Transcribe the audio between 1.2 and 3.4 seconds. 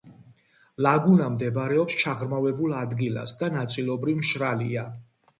მდებარეობს ჩაღრმავებულ ადგილას